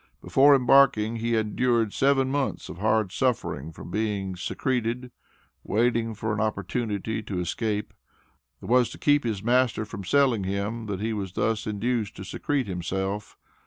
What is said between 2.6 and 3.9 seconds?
of hard suffering